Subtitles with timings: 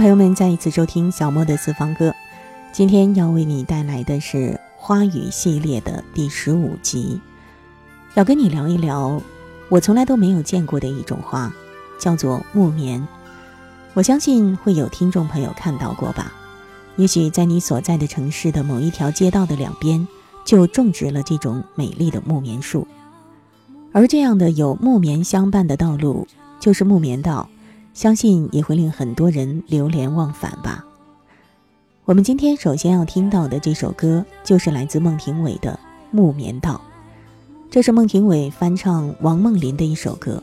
[0.00, 2.14] 朋友们再一次收听小莫的私房歌。
[2.72, 7.20] 今天要为你带来的是花语系列的第十五集，
[8.14, 9.20] 要跟你聊一聊
[9.68, 11.52] 我从来都没有见过的一种花，
[11.98, 13.06] 叫做木棉。
[13.92, 16.32] 我相信会有听众朋友看到过吧？
[16.96, 20.08] 也许在你所在的城市的某一条街道的两边，
[20.46, 22.88] 就种植了这种美丽的木棉树。
[23.92, 26.26] 而这样的有木棉相伴的道路，
[26.58, 27.50] 就是木棉道。
[27.92, 30.84] 相信也会令很多人流连忘返吧。
[32.04, 35.72] 我们今天首先要听到的这首歌，就是来自孟庭苇的
[36.10, 36.74] 《木棉道》，
[37.70, 40.42] 这是孟庭苇翻唱王梦麟的一首歌。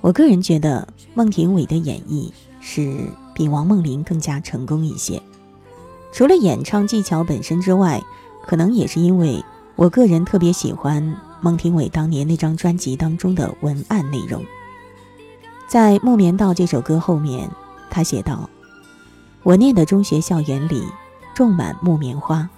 [0.00, 5.20] 我个人觉得孟庭苇的演绎是比王梦麟更加成功一些。
[6.12, 8.00] 除了演唱技巧本身之外，
[8.46, 9.42] 可能也是因为
[9.74, 14.44] 我个人特别喜欢孟庭苇当年那张专辑当中的文案内容。
[15.74, 17.50] 在《木棉道》这首歌后面，
[17.90, 18.48] 他写道
[19.42, 20.86] ：“我念的中学校园里
[21.34, 22.48] 种满木棉花。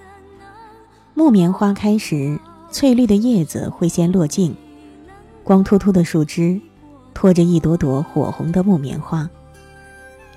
[1.14, 2.38] 木棉花开时，
[2.70, 4.54] 翠绿的叶子会先落尽，
[5.42, 6.60] 光秃秃的树枝
[7.14, 9.26] 拖着一朵朵火红的木棉花，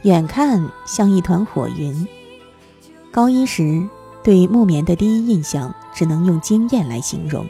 [0.03, 2.07] 远看像一团火云。
[3.11, 3.85] 高一时
[4.23, 7.45] 对木棉的第一印象，只能用惊艳来形容。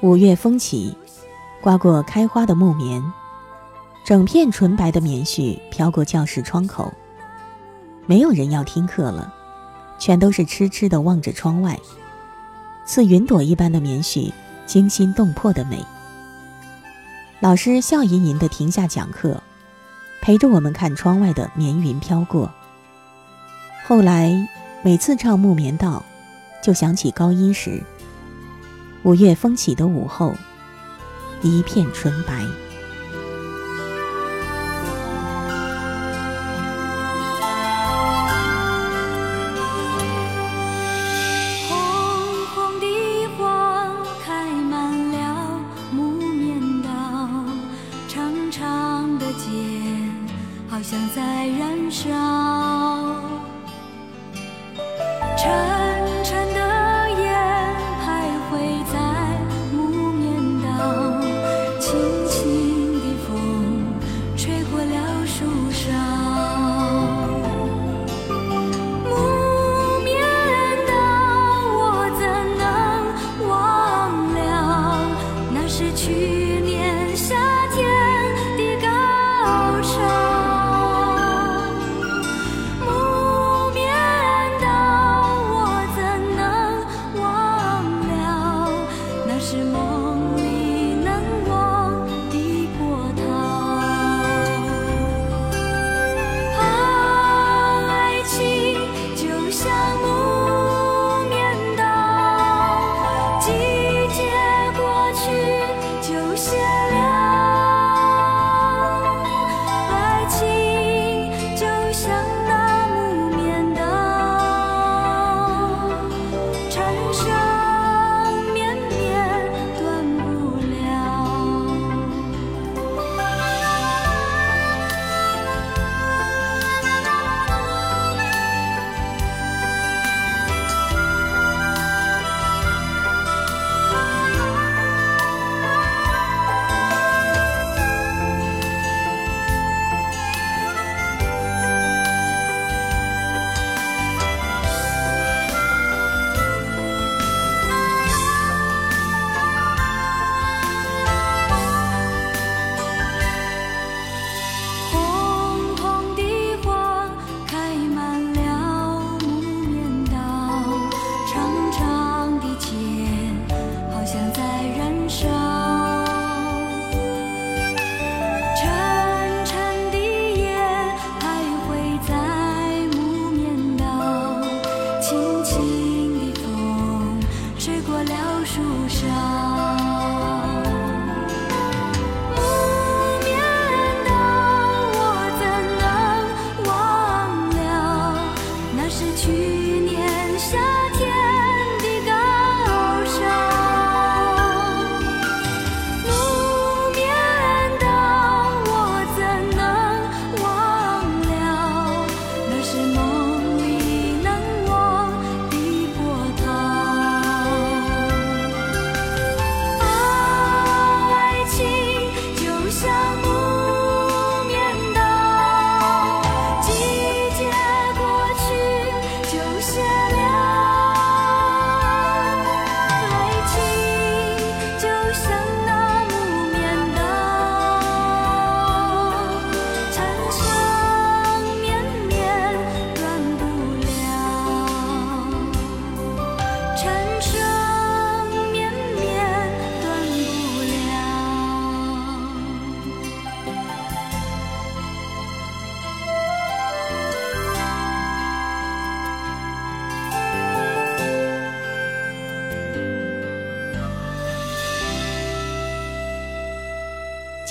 [0.00, 0.96] 五月风起，
[1.60, 3.04] 刮过开花的木棉。”
[4.04, 6.92] 整片纯白的棉絮飘过教室窗口，
[8.04, 9.32] 没有人要听课了，
[9.98, 11.80] 全都是痴痴地望着窗外。
[12.84, 14.30] 似云朵一般的棉絮，
[14.66, 15.82] 惊心动魄的美。
[17.40, 19.42] 老师笑吟吟地停下讲课，
[20.20, 22.52] 陪着我们看窗外的棉云飘过。
[23.86, 24.36] 后来
[24.82, 26.04] 每次唱《木棉道》，
[26.64, 27.82] 就想起高一时，
[29.02, 30.34] 五月风起的午后，
[31.40, 32.44] 一片纯白。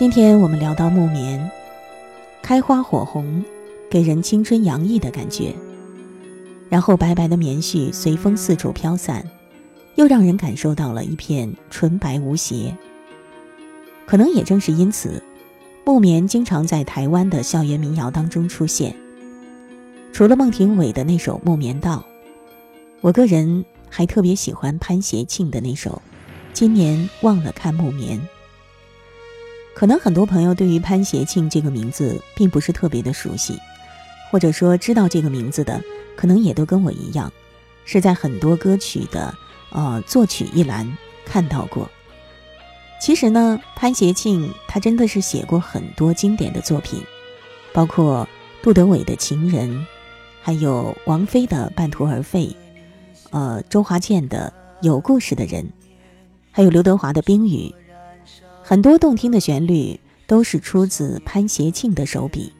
[0.03, 1.50] 今天我们聊到木棉，
[2.41, 3.41] 开花火红，
[3.89, 5.55] 给人青春洋溢的感觉。
[6.67, 9.25] 然后白白的棉絮随风四处飘散，
[9.95, 12.75] 又让人感受到了一片纯白无邪。
[14.05, 15.23] 可能也正是因此，
[15.85, 18.94] 木棉经常在台湾的校园民谣当中出现。
[20.11, 22.03] 除了孟庭苇的那首《木棉道》，
[23.00, 25.91] 我个人还特别喜欢潘协庆的那首
[26.51, 28.19] 《今年忘了看木棉》。
[29.75, 33.60] 可能很多朋友对于潘协庆这个名字并不是特别的熟悉，
[34.31, 35.81] 或者说知道这个名字的，
[36.16, 37.31] 可能也都跟我一样，
[37.84, 39.34] 是在很多歌曲的
[39.72, 41.90] 呃作曲一栏看到过。
[43.02, 47.02] 其实呢，潘协庆他真的是写过很多经典的作品，
[47.74, 48.28] 包括
[48.62, 49.70] 杜德伟的《情人》，
[50.42, 52.46] 还有王菲的《半途而废》，
[53.31, 54.54] 呃，周华健的
[54.86, 55.64] 《有故事的人》，
[56.52, 57.74] 还有刘德华的《冰雨》。
[58.74, 62.52] 很多动听的旋律都是出自潘协庆的手笔，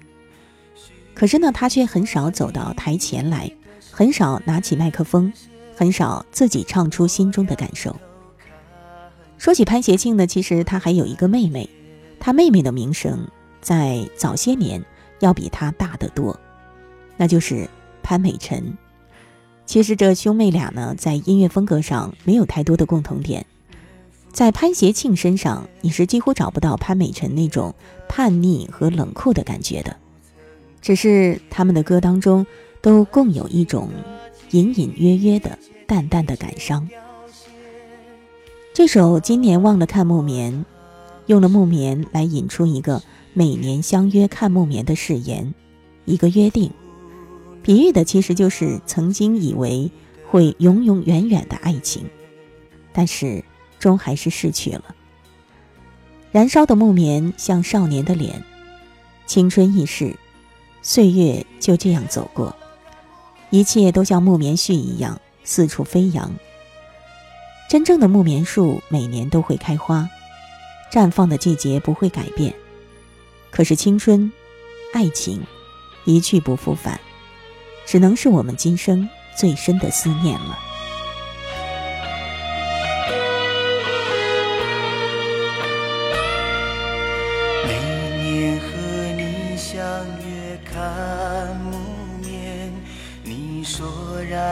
[1.16, 3.52] 可是呢，他却很少走到台前来，
[3.90, 5.34] 很少拿起麦克风，
[5.76, 7.96] 很少自己唱出心中的感受。
[9.40, 11.68] 说起潘协庆呢，其实他还有一个妹妹，
[12.20, 13.28] 他妹妹的名声
[13.60, 14.86] 在早些年
[15.20, 16.40] 要比他大得多，
[17.18, 17.68] 那就是
[18.04, 18.78] 潘美辰。
[19.66, 23.44] 其实这兄妹俩呢，在音乐风格上没有太多的共同点。
[24.34, 27.76] 在潘协庆身上，你是几乎找不到潘美辰那种
[28.10, 29.96] 叛逆和冷酷的感觉的，
[30.82, 32.44] 只是他们的歌当中
[32.82, 33.90] 都共有一种
[34.50, 36.90] 隐隐约约的淡淡的感伤。
[38.74, 40.52] 这首《今年忘了看木棉》，
[41.28, 43.04] 用了木棉来引出一个
[43.34, 45.54] 每年相约看木棉的誓言，
[46.06, 46.72] 一个约定，
[47.62, 49.92] 比喻的其实就是曾经以为
[50.28, 52.10] 会永永远远的爱情，
[52.92, 53.44] 但是。
[53.84, 54.96] 终还是逝去了。
[56.32, 58.42] 燃烧的木棉像少年的脸，
[59.26, 60.16] 青春易逝，
[60.82, 62.56] 岁月就这样走过，
[63.50, 66.32] 一切都像木棉絮一样四处飞扬。
[67.70, 70.10] 真正的木棉树每年都会开花，
[70.90, 72.54] 绽放的季节不会改变，
[73.52, 74.32] 可是青春、
[74.94, 75.44] 爱情
[76.06, 76.98] 一去不复返，
[77.86, 80.58] 只能是我们今生最深的思念了。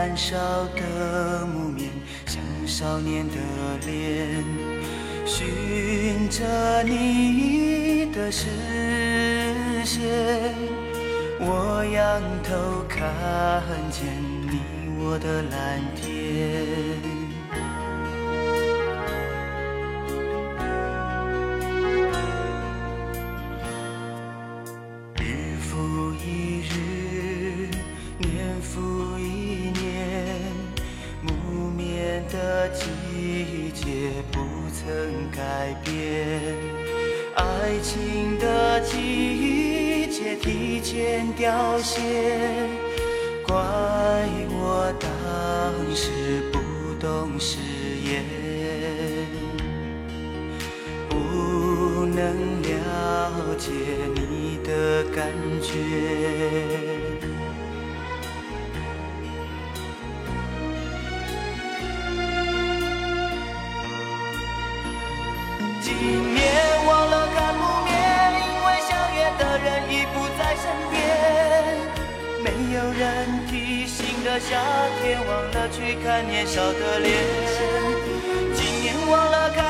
[0.01, 0.35] 燃烧
[0.75, 1.87] 的木棉，
[2.25, 3.35] 像少年的
[3.85, 4.43] 脸，
[5.27, 8.47] 寻着你的视
[9.85, 10.01] 线，
[11.39, 14.07] 我仰头看见
[14.49, 14.59] 你
[14.97, 17.20] 我的蓝天。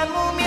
[0.10, 0.41] 忘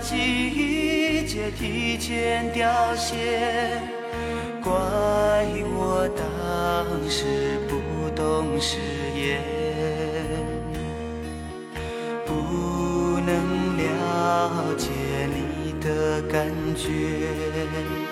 [0.00, 3.16] 季节提前凋谢，
[4.62, 4.72] 怪
[5.74, 8.78] 我当时不懂誓
[9.14, 9.42] 言
[12.24, 14.90] 不能了解
[15.34, 18.05] 你的感觉。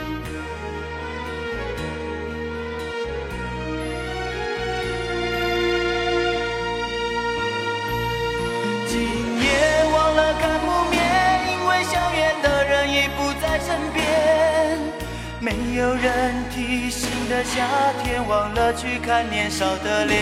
[15.44, 17.66] 没有人提醒的夏
[18.02, 20.18] 天，忘了去看年少的脸。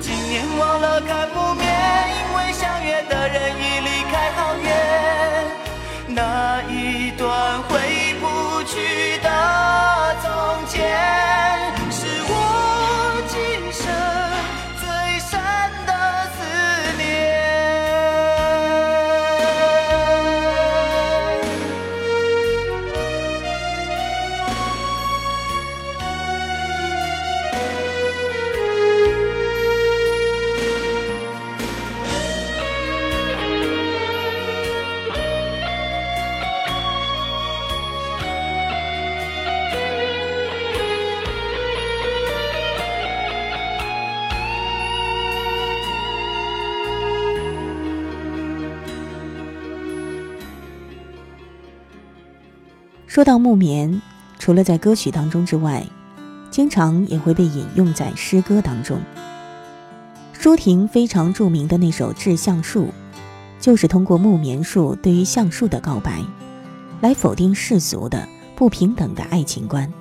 [0.00, 1.66] 今年忘了看不面，
[2.14, 4.70] 因为相约的人已离开好远。
[6.06, 7.99] 那一段回忆
[53.10, 54.00] 说到木棉，
[54.38, 55.84] 除了在歌曲当中之外，
[56.48, 59.00] 经常也会被引用在诗歌当中。
[60.32, 62.84] 舒婷非常著名的那首《致橡树》，
[63.58, 66.22] 就是通过木棉树对于橡树的告白，
[67.00, 69.92] 来否定世俗的不平等的爱情观，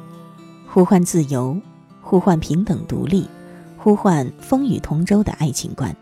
[0.67, 1.59] 呼唤自由，
[2.01, 3.27] 呼唤平等独立，
[3.75, 5.95] 呼唤风雨同舟的爱情观。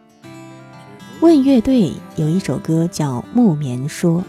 [1.22, 4.20] 问乐队有一首歌叫《木棉说》，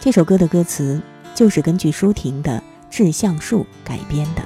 [0.00, 1.02] 这首歌的歌词。
[1.38, 2.50] 就是根据舒婷的
[2.90, 4.42] 《致橡树》改编的。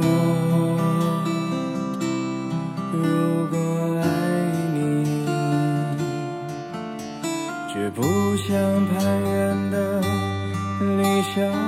[0.00, 0.08] 我
[2.94, 3.58] 如果
[4.00, 4.08] 爱
[4.72, 5.04] 你，
[7.70, 8.00] 绝不
[8.38, 8.56] 像
[8.86, 10.00] 攀援的
[10.80, 11.65] 李小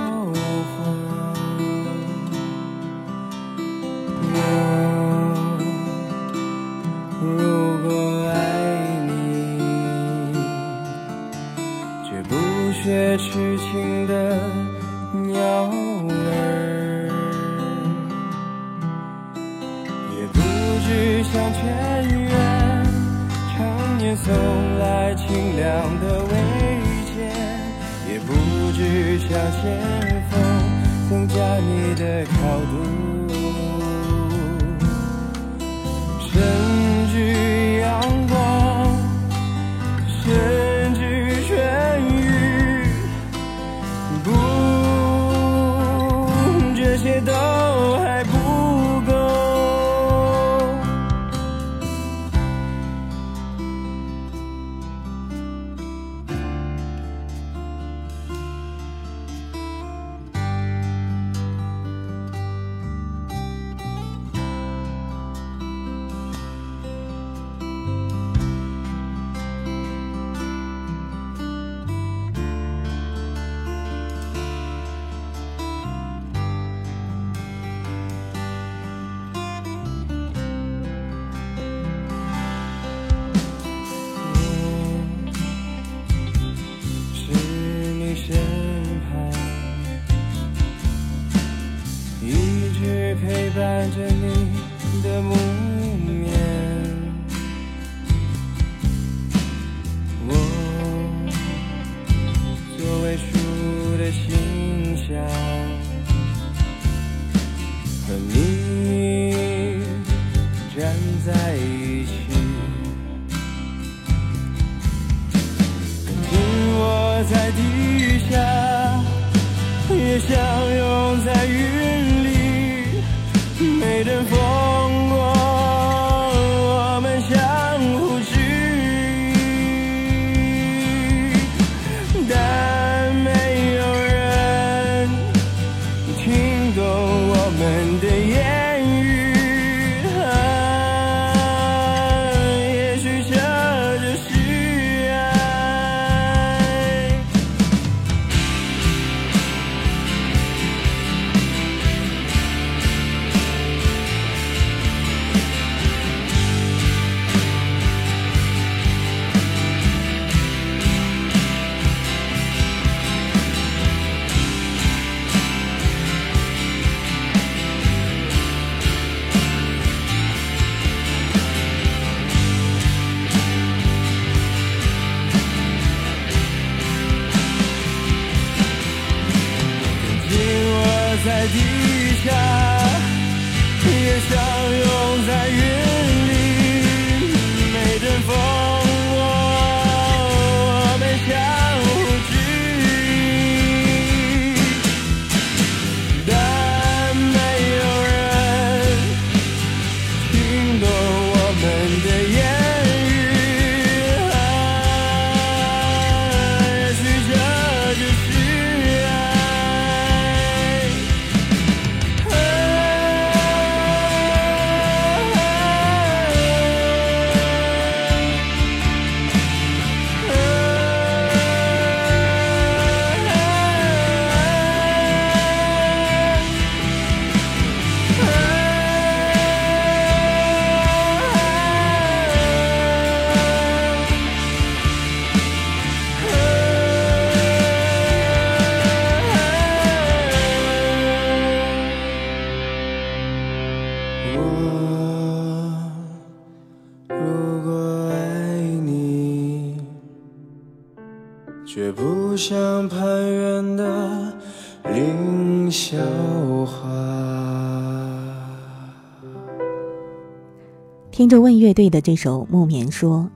[261.59, 263.29] 乐队的这首《木棉》，说，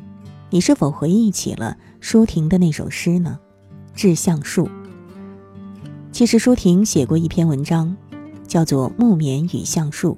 [0.51, 3.39] 你是否回忆起了舒婷的那首诗呢？
[3.99, 4.67] 《致橡树》。
[6.13, 7.97] 其实舒婷写过一篇文章，
[8.47, 10.13] 叫做《木棉与橡树》，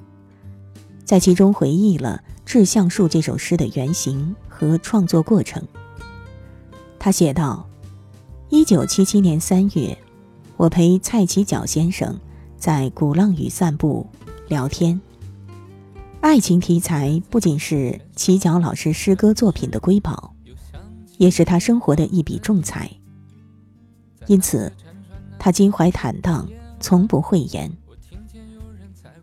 [1.05, 5.62] 在其中回忆了《致橡树》这首诗的原型和创作过程。
[6.99, 7.69] 他写道
[8.51, 9.97] ：“一九七七年三月，
[10.57, 12.19] 我陪蔡其角先生
[12.57, 14.07] 在鼓浪屿散步
[14.49, 15.01] 聊天。”
[16.25, 20.35] 爱情题材不仅是齐角老师诗歌作品的瑰宝，
[21.19, 22.91] 也是他生活的一笔重彩。
[24.27, 24.73] 因此，
[25.39, 26.49] 他襟怀坦荡，
[26.81, 27.71] 从不讳言。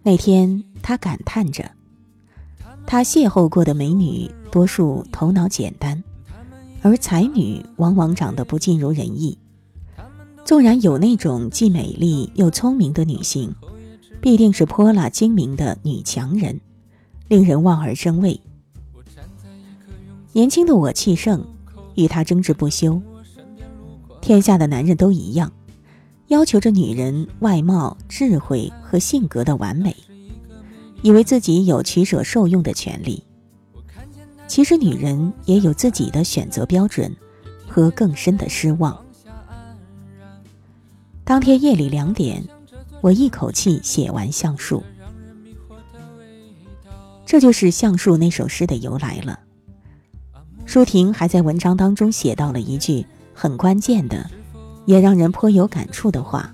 [0.04, 1.72] 那天，他感叹着：
[2.86, 6.04] 他邂逅过的美女，多数头脑简单，
[6.84, 9.36] 而才女往往长得不尽如人意。
[10.46, 13.56] 纵然有那种既美丽又聪明的女性，
[14.22, 16.62] 必定是泼辣精明的女强人。
[17.32, 18.38] 令人望而生畏。
[20.34, 21.42] 年轻的我气盛，
[21.96, 23.02] 与他争执不休。
[24.20, 25.50] 天下的男人都一样，
[26.28, 29.96] 要求着女人外貌、智慧和性格的完美，
[31.04, 33.24] 以为自己有取舍受用的权利。
[34.46, 37.16] 其实女人也有自己的选择标准
[37.66, 39.06] 和更深的失望。
[41.24, 42.46] 当天夜里两点，
[43.00, 44.84] 我一口气写完橡树。
[47.32, 49.40] 这就是《橡树》那首诗的由来了。
[50.66, 54.30] 舒婷还在文章当中写到了一句很关键的，
[54.86, 56.54] 也让人颇有感触的话：“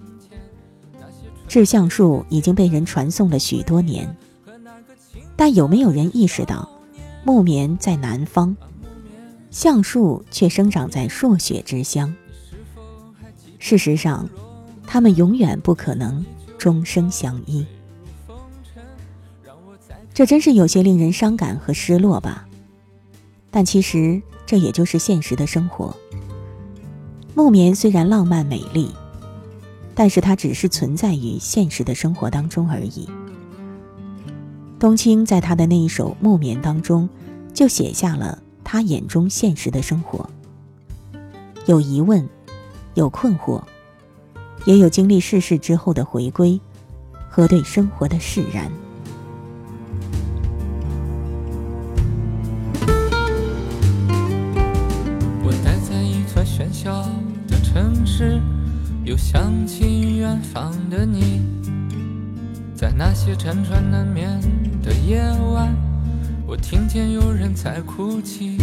[1.50, 4.16] 致橡树已经被人传颂了许多年，
[5.36, 6.70] 但有没有人意识到，
[7.24, 8.56] 木棉在南方，
[9.50, 12.14] 橡树却生长在朔雪之乡？
[13.58, 14.30] 事实上，
[14.86, 16.24] 他们永远不可能
[16.56, 17.66] 终生相依。”
[20.18, 22.48] 这真是有些令人伤感和失落吧，
[23.52, 25.96] 但其实这也就是现实的生活。
[27.36, 28.90] 木棉虽然浪漫美丽，
[29.94, 33.08] 但是它只是存在于现实的生活当中而已。
[34.80, 37.08] 冬青在他的那一首《木棉》当中，
[37.54, 40.28] 就写下了他眼中现实的生活：
[41.68, 42.28] 有疑问，
[42.96, 43.62] 有困惑，
[44.66, 46.60] 也有经历世事之后的回归
[47.30, 48.72] 和对生活的释然。
[59.04, 61.42] 又想起远方的你，
[62.76, 64.40] 在那些辗转难眠
[64.84, 65.22] 的夜
[65.54, 65.76] 晚，
[66.46, 68.58] 我听见有人在哭泣。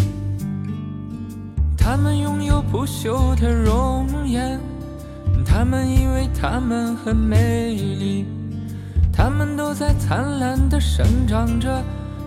[1.76, 4.58] 他们拥有不朽的容颜，
[5.44, 8.24] 他们以为他们很美丽，
[9.12, 11.82] 他们都在灿烂的生长着，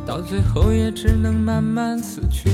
[0.06, 2.50] 到最后也只能慢慢死去。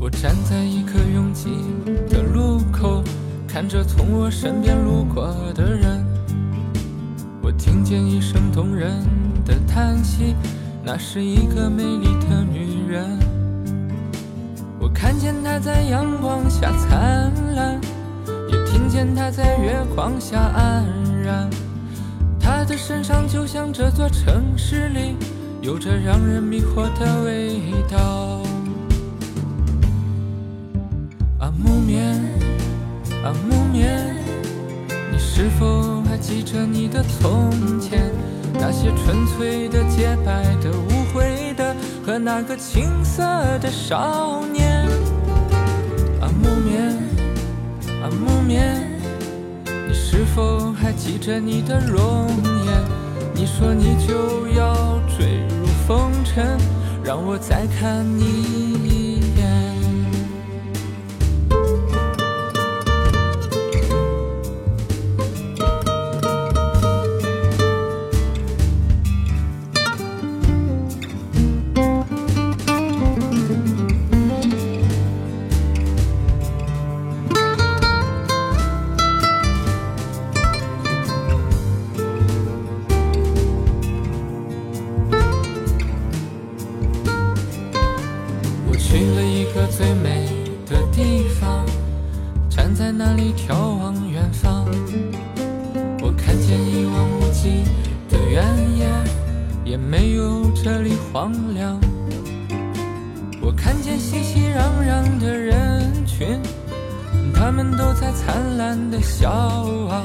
[0.00, 1.50] 我站在一个拥挤
[2.08, 3.04] 的路口，
[3.46, 6.02] 看着从我身边路过的人。
[7.42, 8.90] 我听见一声动人
[9.44, 10.34] 的叹息，
[10.82, 13.18] 那是一个美丽的女人。
[14.78, 17.78] 我看见她在阳光下灿烂，
[18.50, 20.86] 也听见她在月光下安
[21.22, 21.50] 然。
[22.40, 25.14] 她的身上就像这座城市里
[25.60, 27.99] 有着让人迷惑的味道。
[36.52, 38.10] 着你的从前？
[38.54, 43.22] 那些纯粹的、洁白的、无悔的，和那个青涩
[43.60, 44.84] 的少年。
[46.20, 46.88] 啊木棉
[48.02, 48.84] 啊木棉，
[49.88, 52.26] 你是否还记着你的容
[52.66, 52.82] 颜？
[53.32, 54.74] 你说你就要
[55.16, 56.58] 坠入风尘，
[57.04, 58.99] 让我再看你一。
[98.08, 98.44] 的原
[98.76, 98.88] 野
[99.64, 101.80] 也没有这里荒凉，
[103.40, 106.40] 我看见熙熙攘攘的人群。
[107.34, 110.04] 他们都在灿烂的笑啊。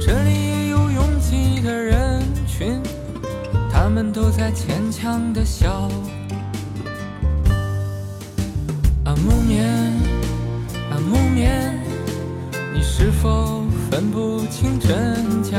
[0.00, 2.82] 这里也有拥挤的人群，
[3.72, 5.88] 他们都在牵强的笑。
[9.04, 9.64] 啊，木棉，
[10.90, 11.80] 啊，木棉，
[12.74, 15.58] 你是否分不清真假？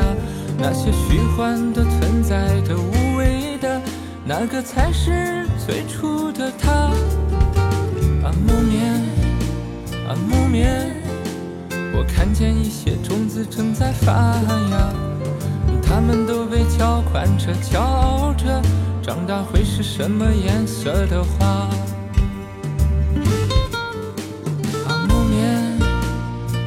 [0.57, 3.81] 那些虚幻的、存在的、无谓的，
[4.25, 6.71] 哪个才是最初的他？
[8.23, 8.93] 啊，木棉，
[10.07, 10.95] 啊，木棉，
[11.93, 14.13] 我看见一些种子正在发
[14.71, 14.93] 芽，
[15.81, 18.61] 它们都被浇灌着、骄傲着，
[19.01, 21.45] 长大会是什么颜色的花？
[24.87, 25.79] 啊，木棉，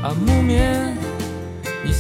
[0.03, 0.96] 啊，木棉。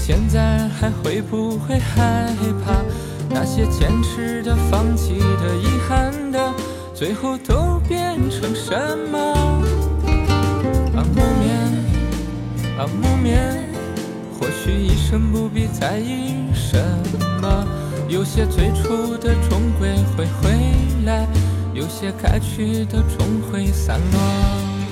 [0.07, 2.33] 现在还会不会害
[2.65, 2.81] 怕
[3.29, 6.55] 那些坚持的、放弃的、遗憾的，
[6.95, 8.71] 最后都变成什
[9.11, 9.19] 么？
[10.95, 11.59] 啊，木棉，
[12.79, 13.69] 啊，木棉，
[14.39, 16.81] 或许一生不必在意什
[17.43, 17.67] 么。
[18.09, 20.53] 有些最初的终归会回
[21.05, 21.27] 来，
[21.75, 24.86] 有些该去的终会散落。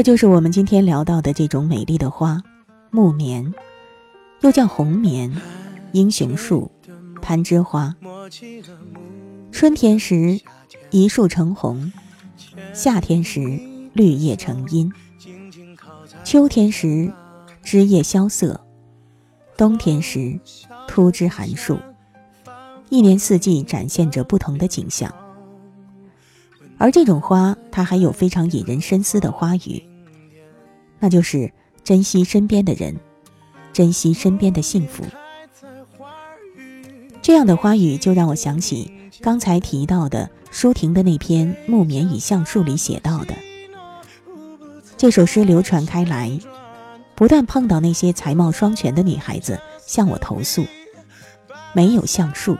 [0.00, 2.42] 这就是我们今天聊到的这种美丽的花——
[2.90, 3.52] 木棉，
[4.40, 5.30] 又叫红棉、
[5.92, 6.70] 英雄树、
[7.20, 7.94] 攀枝花。
[9.52, 10.40] 春天时，
[10.88, 11.92] 一树成红；
[12.72, 13.60] 夏天时，
[13.92, 14.90] 绿叶成荫；
[16.24, 17.12] 秋天时，
[17.62, 18.58] 枝叶萧瑟；
[19.58, 20.40] 冬天时，
[20.88, 21.78] 秃枝寒树。
[22.88, 25.14] 一年四季展现着不同的景象。
[26.78, 29.89] 而这种花，它还有非常引人深思的花语。
[31.00, 31.50] 那就是
[31.82, 32.94] 珍惜身边的人，
[33.72, 35.04] 珍惜身边的幸福。
[37.22, 43.34] 这样的花语就让我想起刚才提到的舒婷的那篇《木棉与橡树》里写到的。
[44.96, 46.38] 这首诗流传开来，
[47.14, 50.64] 不但碰到那些才貌双全的女孩子向我投诉
[51.72, 52.56] 没有橡树，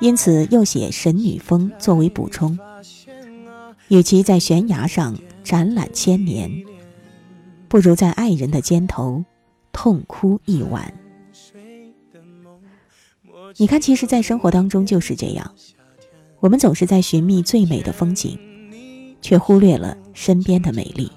[0.00, 2.58] 因此又写神女峰作为补充。
[3.88, 6.50] 与其在悬崖上展览千年。
[7.74, 9.24] 不如在爱人的肩头
[9.72, 10.94] 痛哭一晚。
[13.56, 15.52] 你看，其实，在生活当中就是这样，
[16.38, 18.38] 我们总是在寻觅最美的风景，
[19.20, 21.10] 却忽略了身边的美丽。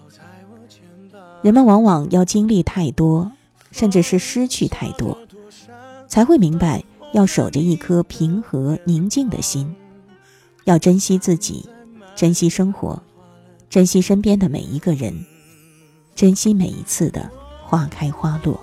[1.43, 3.31] 人们往往要经历太多，
[3.71, 5.15] 甚至是失去太多，
[6.07, 9.75] 才会明白要守着一颗平和宁静的心，
[10.63, 11.69] 要珍惜自己，
[12.15, 12.99] 珍惜生活，
[13.69, 15.23] 珍惜身边的每一个人。
[16.17, 17.29] 珍惜每一次的
[17.63, 18.59] 花开花落。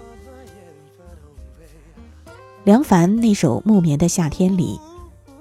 [2.64, 4.81] 梁凡那首《木棉的夏天》里，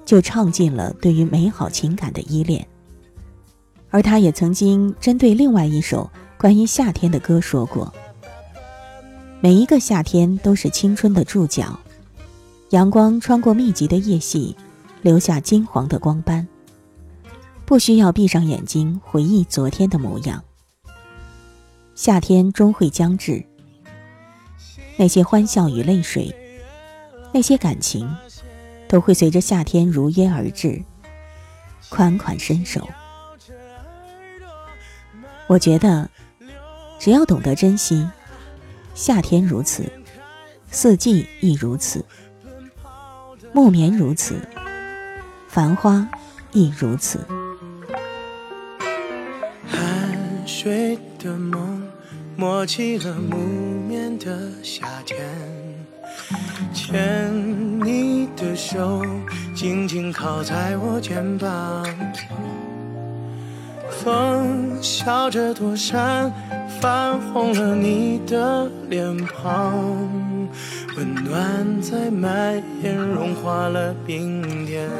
[0.04, 2.64] 就唱尽了对于美好情感的依恋。
[3.90, 7.92] 而他也曾经针对另外一首关于夏天的歌说过
[9.42, 11.76] ：“每一个夏天都是青春的注脚，
[12.70, 14.54] 阳光穿过密集的叶隙，
[15.02, 16.46] 留下金黄的光斑。
[17.64, 20.40] 不需要闭上眼睛回忆昨天的模样。”
[21.94, 23.44] 夏天终会将至，
[24.96, 26.34] 那些欢笑与泪水，
[27.32, 28.12] 那些感情，
[28.88, 30.82] 都会随着夏天如约而至，
[31.88, 32.88] 款款伸手。
[35.46, 36.10] 我觉得，
[36.98, 38.08] 只要懂得珍惜，
[38.94, 39.84] 夏天如此，
[40.70, 42.04] 四季亦如此，
[43.52, 44.34] 木棉如此，
[45.48, 46.08] 繁花
[46.52, 47.24] 亦如此。
[49.68, 51.73] 汗水的梦。
[52.36, 53.36] 默起了木
[53.88, 55.24] 棉的夏天，
[56.72, 57.32] 牵
[57.84, 59.00] 你的手，
[59.54, 61.86] 紧紧靠在我肩膀。
[63.88, 66.32] 风笑着躲闪，
[66.80, 69.72] 泛红了你的脸庞，
[70.96, 74.90] 温暖在蔓延，融化了冰点。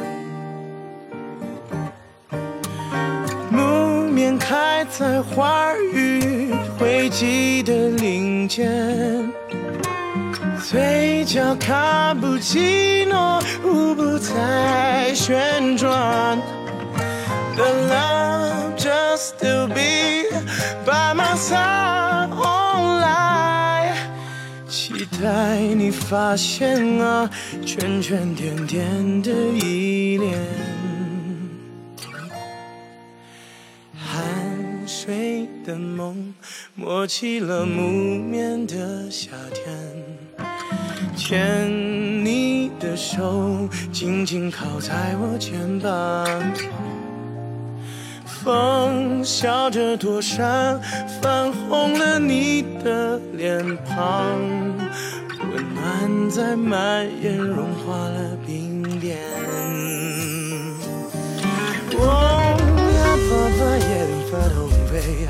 [3.51, 6.54] 木棉开在花语
[6.85, 8.71] 堆积的零件
[10.63, 16.39] 嘴角卡布奇诺舞步在旋转。
[17.55, 20.29] The love just to be
[20.85, 23.95] by my sideall I
[24.69, 27.27] 期待你发现啊
[27.65, 30.37] 圈圈点点的依恋。
[33.95, 34.23] 汗
[34.85, 36.31] 水的梦
[36.77, 37.81] 抹起了木
[38.19, 39.65] 棉的夏天。
[41.15, 41.71] 牵
[42.25, 46.27] 你的手，紧紧靠在我肩膀。
[48.25, 50.77] 风笑着躲闪，
[51.21, 54.37] 泛红了你的脸庞，
[55.39, 59.17] 温暖在蔓延，融化了冰点。
[61.97, 62.57] 哦
[62.97, 63.89] 呀，爸爸也
[64.29, 65.25] 发动飞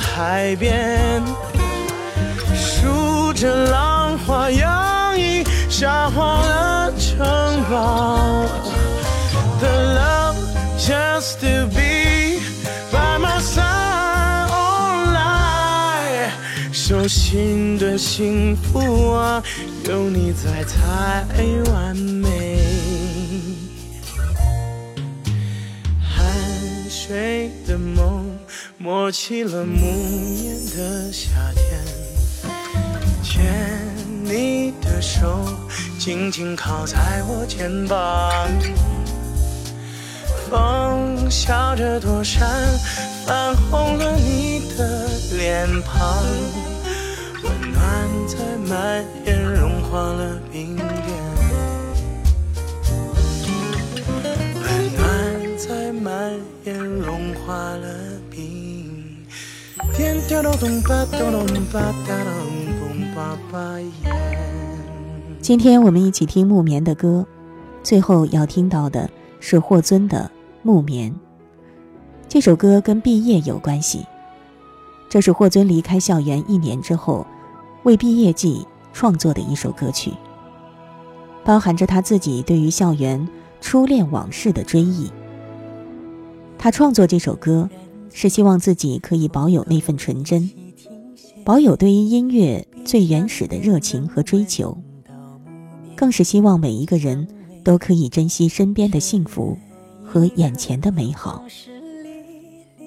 [0.00, 1.22] 海边，
[2.54, 7.18] 数着浪花洋溢，沙化了城
[7.70, 8.46] 堡。
[9.60, 10.36] The love
[10.78, 12.40] just to be
[12.90, 16.30] by my side all night，
[16.72, 19.42] 手心的幸福啊，
[19.84, 21.26] 有你在才
[21.72, 22.58] 完美。
[26.02, 26.26] 汗
[26.88, 28.19] 水的梦，
[28.82, 31.84] 抹起了木棉的夏天。
[33.22, 33.44] 牵
[34.24, 35.44] 你的手，
[35.98, 38.32] 紧紧靠在我肩膀。
[40.48, 42.48] 风笑着躲闪，
[43.26, 46.24] 泛红了你的脸庞，
[47.42, 50.88] 温暖在蔓延，融化了冰点。
[54.54, 56.32] 温暖在蔓
[56.64, 57.86] 延，融化了
[65.42, 67.26] 今天我们一起听木棉的歌，
[67.82, 70.30] 最后要听到的是霍尊的
[70.62, 71.10] 《木棉》。
[72.28, 74.06] 这首歌跟毕业有关系，
[75.08, 77.26] 这是霍尊离开校园一年之后，
[77.82, 80.12] 为毕业季创作的一首歌曲，
[81.44, 83.28] 包含着他自己对于校园
[83.60, 85.10] 初恋往事的追忆。
[86.56, 87.68] 他创作这首歌，
[88.12, 90.50] 是希望自己可以保有那份纯真，
[91.44, 94.76] 保有对于音乐最原始的热情和追求。
[95.96, 97.28] 更是希望每一个人
[97.62, 99.56] 都可以珍惜身边的幸福
[100.04, 101.44] 和眼前的美好。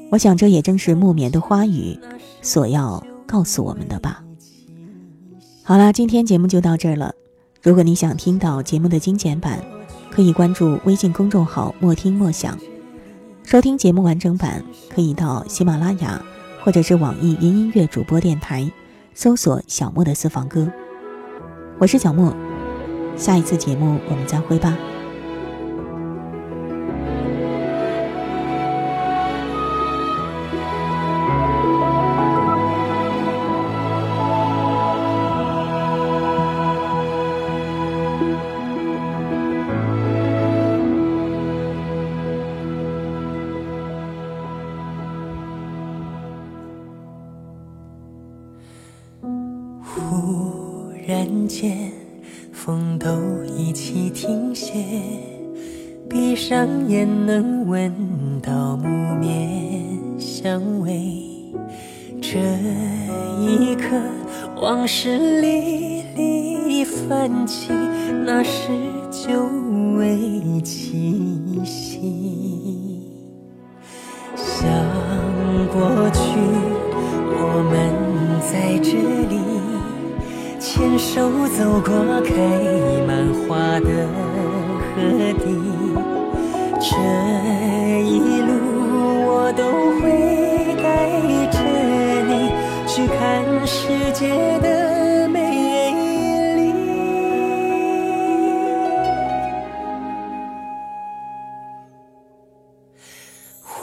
[0.10, 1.98] 我想，这也正是木棉的花语
[2.42, 4.24] 所要告诉我们的吧。
[5.64, 7.14] 好啦，今天节目就到这儿了。
[7.62, 9.64] 如果你想听到节目的精简版，
[10.12, 12.58] 可以关注微信公众号“莫听莫想”，
[13.46, 16.20] 收听节目完整版可以到喜马拉雅
[16.64, 18.72] 或者是网易云音乐主播电台
[19.14, 20.72] 搜索“小莫的私房歌”。
[21.78, 22.34] 我是小莫。
[23.18, 24.76] 下一次节目我们再会吧。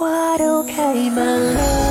[0.01, 1.90] 花都开满了。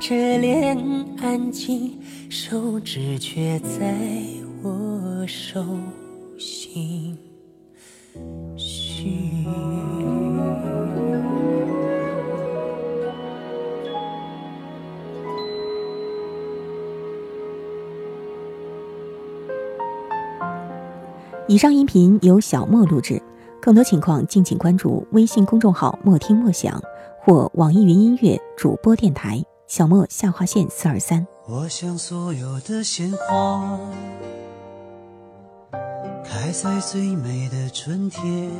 [0.00, 0.76] 着脸
[1.20, 3.94] 安静，手指却在
[4.62, 5.62] 我手
[6.38, 7.18] 心。
[8.56, 9.46] 许。
[21.46, 23.20] 以上音频由小莫录制，
[23.60, 26.82] 更多情况敬请关注微信公众号“莫听莫想”
[27.22, 31.24] 或网易云音乐主播电台小莫下划线四二三。
[31.46, 33.78] 我想所有的鲜花
[36.24, 38.50] 开在最美的春天，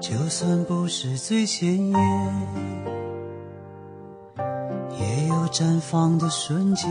[0.00, 2.00] 就算不是最鲜艳，
[4.98, 6.88] 也有绽放的瞬间。